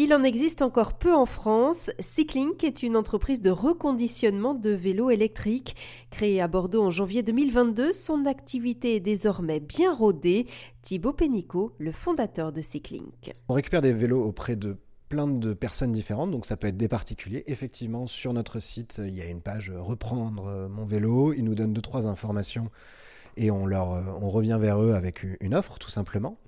[0.00, 1.90] Il en existe encore peu en France.
[1.98, 5.74] Cyclink est une entreprise de reconditionnement de vélos électriques.
[6.12, 10.46] Créée à Bordeaux en janvier 2022, son activité est désormais bien rodée.
[10.82, 13.34] Thibaut Pénicaud, le fondateur de Cyclink.
[13.48, 14.76] On récupère des vélos auprès de
[15.08, 17.42] plein de personnes différentes, donc ça peut être des particuliers.
[17.46, 21.32] Effectivement, sur notre site, il y a une page Reprendre mon vélo.
[21.32, 22.70] Ils nous donnent deux, trois informations
[23.36, 23.88] et on, leur,
[24.22, 26.38] on revient vers eux avec une offre, tout simplement.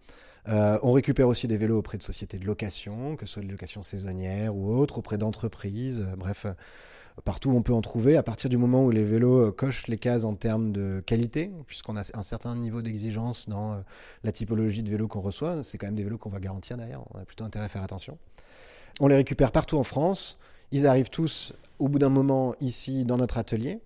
[0.49, 3.51] Euh, on récupère aussi des vélos auprès de sociétés de location, que ce soit de
[3.51, 6.53] location saisonnière ou autre, auprès d'entreprises, euh, bref, euh,
[7.25, 9.99] partout où on peut en trouver, à partir du moment où les vélos cochent les
[9.99, 13.83] cases en termes de qualité, puisqu'on a un certain niveau d'exigence dans
[14.25, 17.05] la typologie de vélos qu'on reçoit, c'est quand même des vélos qu'on va garantir d'ailleurs,
[17.13, 18.17] on a plutôt intérêt à faire attention.
[19.01, 20.39] On les récupère partout en France,
[20.73, 23.81] ils arrivent tous au bout d'un moment ici dans notre atelier.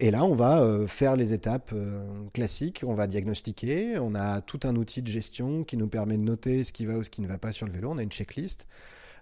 [0.00, 4.40] Et là, on va euh, faire les étapes euh, classiques, on va diagnostiquer, on a
[4.40, 7.10] tout un outil de gestion qui nous permet de noter ce qui va ou ce
[7.10, 8.68] qui ne va pas sur le vélo, on a une checklist.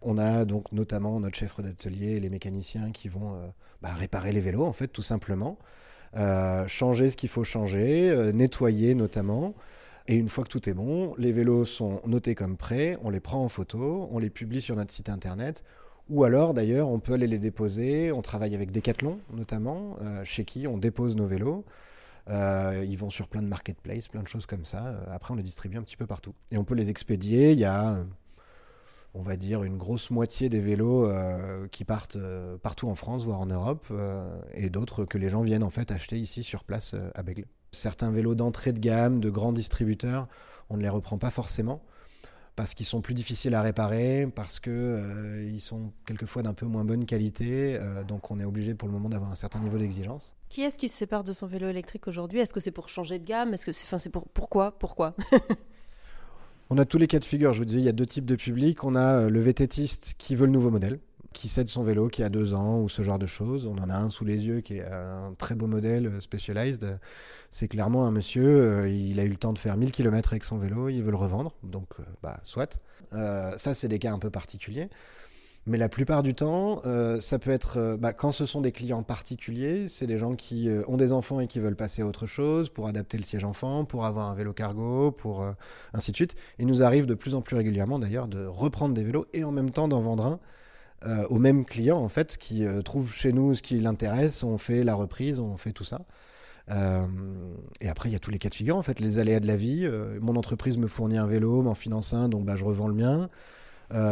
[0.02, 3.46] On a donc notamment notre chef d'atelier et les mécaniciens qui vont euh,
[3.80, 5.58] bah, réparer les vélos, en fait, tout simplement.
[6.66, 9.54] changer ce qu'il faut changer, nettoyer notamment.
[10.08, 13.20] Et une fois que tout est bon, les vélos sont notés comme prêts, on les
[13.20, 15.64] prend en photo, on les publie sur notre site internet
[16.08, 18.12] ou alors, d'ailleurs, on peut aller les déposer.
[18.12, 21.64] On travaille avec Decathlon, notamment, euh, chez qui on dépose nos vélos.
[22.28, 24.86] Euh, ils vont sur plein de marketplaces, plein de choses comme ça.
[24.86, 26.34] Euh, après, on les distribue un petit peu partout.
[26.52, 27.52] Et on peut les expédier.
[27.52, 28.04] Il y a,
[29.14, 31.10] on va dire, une grosse moitié des vélos
[31.72, 32.18] qui partent
[32.62, 33.92] partout en France, voire en Europe,
[34.52, 37.46] et d'autres que les gens viennent en fait acheter ici sur place à Bègle.
[37.72, 40.28] Certains vélos d'entrée de gamme, de grands distributeurs,
[40.68, 41.82] on ne les reprend pas forcément
[42.56, 46.84] parce qu'ils sont plus difficiles à réparer, parce qu'ils euh, sont quelquefois d'un peu moins
[46.84, 50.34] bonne qualité, euh, donc on est obligé pour le moment d'avoir un certain niveau d'exigence.
[50.48, 52.40] Qui est-ce qui se sépare de son vélo électrique aujourd'hui?
[52.40, 53.52] Est-ce que c'est pour changer de gamme?
[53.52, 54.78] Est-ce que c'est, enfin, c'est pour pourquoi?
[54.78, 55.14] Pourquoi?
[56.70, 57.52] On a tous les cas de figure.
[57.52, 58.82] Je vous disais, il y a deux types de publics.
[58.82, 60.98] On a euh, le vététiste qui veut le nouveau modèle,
[61.36, 63.66] qui cède son vélo, qui a deux ans ou ce genre de choses.
[63.66, 66.98] On en a un sous les yeux qui est un très beau modèle euh, Specialized.
[67.50, 70.44] C'est clairement un monsieur, euh, il a eu le temps de faire 1000 km avec
[70.44, 72.80] son vélo, il veut le revendre, donc euh, bah soit.
[73.12, 74.88] ça, c'est des cas un peu particuliers.
[75.66, 76.80] Mais la plupart du temps,
[77.18, 80.96] ça peut être, bah, quand ce sont des clients particuliers, c'est des gens qui ont
[80.96, 84.06] des enfants et qui veulent passer à autre chose, pour adapter le siège enfant, pour
[84.06, 85.44] avoir un vélo cargo, pour
[85.92, 86.36] ainsi de suite.
[86.60, 89.50] Il nous arrive de plus en plus régulièrement d'ailleurs de reprendre des vélos et en
[89.50, 90.40] même temps d'en vendre un
[91.04, 94.56] euh, au même client en fait qui euh, trouve chez nous ce qui l'intéresse, on
[94.56, 96.00] fait la reprise, on fait tout ça.
[96.70, 97.06] Euh,
[97.80, 99.46] et après, il y a tous les cas de figure, en fait, les aléas de
[99.46, 99.88] la vie.
[100.20, 103.28] mon entreprise me fournit un vélo, m'en finance un, donc bah, je revends le mien.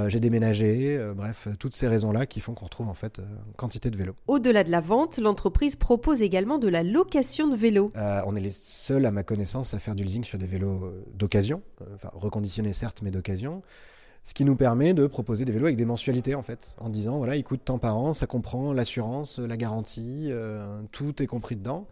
[0.09, 3.21] j'ai déménagé, bref, toutes ces raisons-là qui font qu'on retrouve en fait
[3.57, 4.15] quantité de vélos.
[4.29, 7.91] Au-delà de la vente, l'entreprise propose également de la location de vélos.
[7.97, 11.61] on est les seuls, à ma connaissance, à faire du leasing sur des vélos d'occasion,
[11.93, 13.63] enfin reconditionnés certes, mais d'occasion.
[14.25, 17.19] Ce qui nous permet de proposer des vélos avec des mensualités en fait, en disant
[17.19, 21.57] voilà, il coûte tant par an, ça comprend l'assurance, la garantie, euh, tout est compris
[21.57, 21.87] dedans.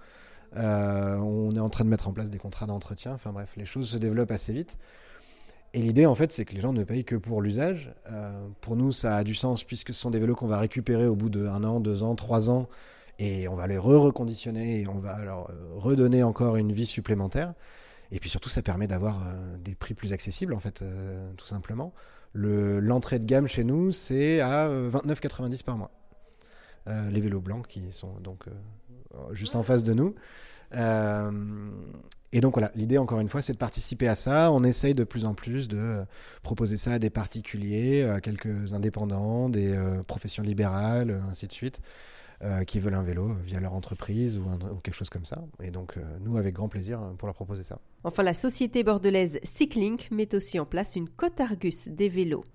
[0.56, 3.66] Euh, on est en train de mettre en place des contrats d'entretien, enfin bref, les
[3.66, 4.78] choses se développent assez vite.
[5.74, 7.92] Et l'idée en fait, c'est que les gens ne payent que pour l'usage.
[8.10, 11.06] Euh, pour nous, ça a du sens puisque ce sont des vélos qu'on va récupérer
[11.06, 12.66] au bout d'un an, deux ans, trois ans,
[13.18, 17.52] et on va les re-reconditionner et on va leur redonner encore une vie supplémentaire.
[18.10, 19.22] Et puis surtout, ça permet d'avoir
[19.62, 20.82] des prix plus accessibles en fait,
[21.36, 21.92] tout simplement.
[22.34, 25.90] L'entrée de gamme chez nous, c'est à 29,90 euh, par mois.
[26.88, 30.14] Euh, les vélos blancs qui sont donc euh, juste en face de nous.
[32.32, 34.50] et donc voilà, l'idée encore une fois, c'est de participer à ça.
[34.50, 36.04] On essaye de plus en plus de
[36.42, 41.80] proposer ça à des particuliers, à quelques indépendants, des professions libérales, ainsi de suite.
[42.44, 44.42] Euh, qui veulent un vélo via leur entreprise ou,
[44.82, 45.44] quelque chose comme ça.
[45.62, 47.78] Et donc, euh, nous, avec grand plaisir euh, pour leur proposer ça.
[48.02, 52.44] Enfin, la société bordelaise Cyclink met aussi en place une cote Argus des vélos.